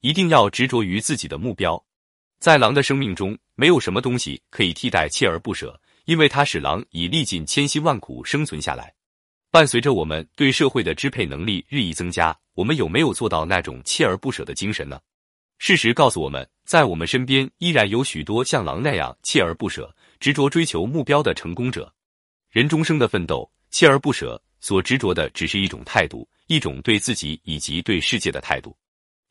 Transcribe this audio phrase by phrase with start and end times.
[0.00, 1.82] 一定要执着于自己的目标。
[2.38, 8.94] 在狼的生命中，没有什么东西可以替代锲而不舍，因为它使狼以历尽千辛万苦生存下来。
[9.50, 15.00] 伴随着我们对社会的支配能力日益增加，我们有没有做到那种锲而不舍的精神呢？
[15.58, 21.92] 事实告诉我们，在我们身边依然有许多像狼那样锲而不舍、执着追求目标的成功者。
[22.50, 28.76] 人终生的奋斗，锲而不舍，所执着的只是一种态度，一种对自己以及对世界的态度。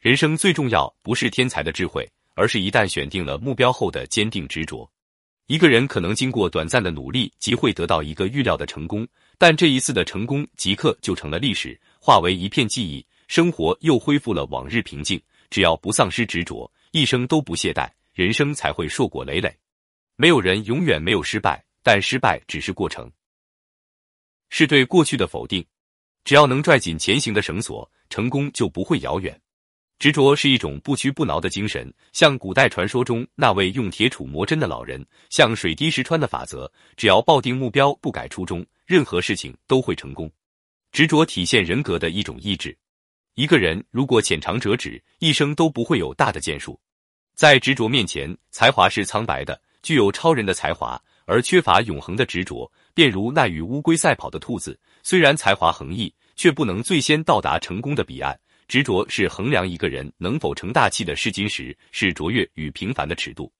[0.00, 2.08] 人生最重要不是天才的智慧。
[2.38, 4.86] 而是一旦选定了目标后的坚定执着，
[5.46, 15.18] 一个人可能经过短暂的努力，即会得到一个预料的成功，但这一次的成功即刻就成了历史，化为一片记忆，生活又恢复了往日平静。
[15.48, 19.50] 只要不丧失执着，一生都不懈怠，人生才会硕果累累。
[20.16, 23.10] 没有人永远没有失败，但失败只是过程，
[24.50, 25.64] 是对过去的否定。
[26.22, 29.40] 只要能拽紧前行的绳索，成功就不会遥远。
[29.98, 36.70] 执着是一种不屈不挠的精神，像古代传说中那位用铁杵磨针的老人，像水滴石穿的法则。
[36.96, 40.30] 只要抱定目标，不改初衷，任何事情都会成功。
[40.92, 42.76] 执着体现人格的一种意志。
[43.36, 46.78] 一个人如果浅尝辄止，一生都不会有大的建树。
[47.34, 58.38] 在执着面前，才华是苍白的；具有超人的才华而缺乏永恒的执着，便如那与乌龟赛跑的兔子，虽然才华横溢，却不能最先到达成功的彼岸。
[58.68, 63.52] 执着是衡量一个人能否成大器的试金石，是卓越与平凡的尺度。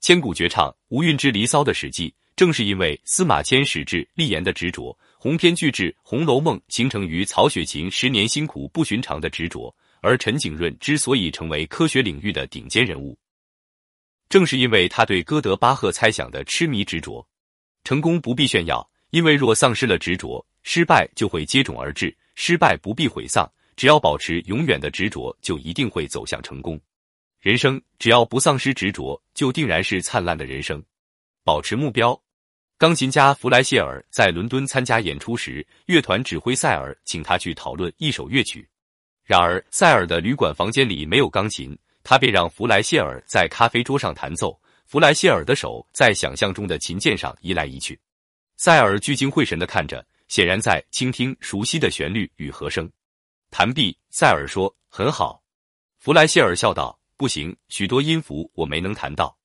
[0.00, 13.18] 千古绝唱《无韵之离骚》的史记，正是因为司马迁矢志立言的执着；鸿篇巨制《红楼梦》形成于曹雪芹十年辛苦不寻常的执着；而陈景润之所以成为科学领域的顶尖人物，
[14.28, 17.26] 正是因为他对哥德巴赫猜想的痴迷执着。
[17.82, 23.50] 成功不必炫耀，因为若丧失了执着，失败就会接踵而至；失败不必毁丧。
[23.78, 26.78] 只要保持永远的执着，就一定会走向成功。
[27.38, 30.82] 人生只要不丧失执着，就定然是灿烂的人生。
[31.44, 32.20] 保持目标。
[32.76, 38.68] 钢琴家弗莱谢尔在伦敦参加演出时，乐团指挥塞尔请他去讨论一首乐曲。
[39.22, 44.60] 然而，塞尔的旅馆房间里没有钢琴，他便让弗莱谢尔在咖啡桌上弹奏。
[44.86, 47.96] 弗莱谢尔的手在想象中的琴键上移来移去，
[48.56, 52.90] 塞尔聚精会神的看着，显然在倾听熟悉的旋律与和声。
[53.50, 55.42] 弹毕，塞尔说：“很好。”
[55.98, 59.36] 弗莱谢尔笑道：“不行，许多音符我没能弹到。”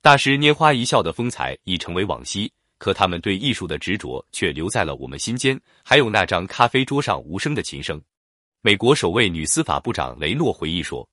[0.00, 5.60] 大师拈花一笑的风采已成为往昔，可他们对艺术的执着却留在了我们心间。
[5.82, 8.00] 还有那张咖啡桌上无声的琴声。
[8.60, 11.08] 美国首位女司法部长雷诺回忆说：“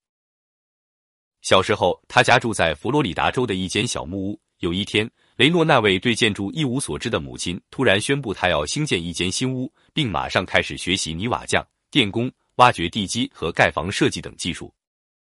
[1.42, 4.40] 小时候，他家住在佛罗里达州的一间小木屋。
[4.60, 14.74] 有一天，雷诺那位对建筑一无所知的母亲突然宣布，她要兴建一间新屋，并马上开始学习泥瓦匠。”电工、挖掘地基和盖房设计等技术。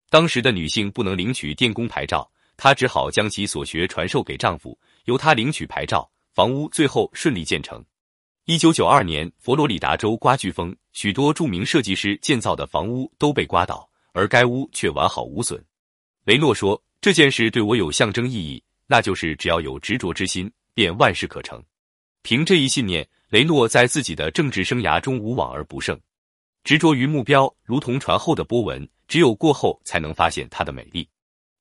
[0.08, 6.10] 当时的女性不能领取电工牌照，她只好将其所学传授给丈夫，由他领取牌照。
[6.32, 7.84] 房屋最后顺利建成。
[8.46, 15.62] 一九九二年，佛罗里达州刮飓风，许多著名设计师建造的房屋都被刮倒，而该屋却完好无损。
[16.24, 21.62] 雷诺说：“这件事对我有象征意义，那就是只要有执着之心，便万事可成。”
[22.24, 26.00] 凭这一信念，雷诺在自己的政治生涯中无往而不胜。
[26.64, 31.08] 执着于目标，如同船后的波纹，只有过后才能发现它的美丽。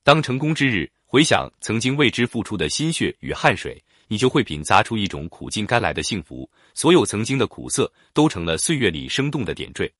[0.04, 6.50] 当成功之日，回想曾经为之付出的心血与汗水，你就会品咂出一种苦尽甘来的幸福。
[6.74, 9.92] 所有曾经的苦涩，都成了岁月里生动的点缀。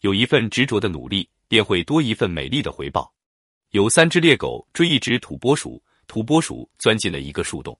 [0.00, 3.12] 有一份执着的努力，便会多一份美丽的回报。
[3.70, 7.78] 有三只猎狗追一只土拨鼠，土拨鼠钻进了一个树洞，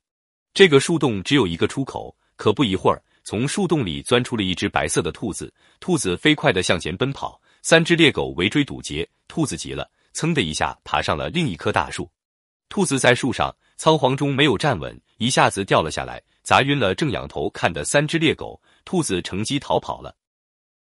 [0.52, 3.02] 这个树洞只有一个出口，可不一会儿。
[3.28, 12.10] 从树洞里钻出了一只白色的兔子，兔子飞快地向前奔跑，三只猎狗围追堵截，兔子急了，噌的一下爬上了另一棵大树。
[12.70, 18.58] 兔子在树上仓皇中没有站稳，一下子掉了下来，砸晕了正仰头看的三只猎狗。
[18.86, 20.16] 兔子乘机逃跑了。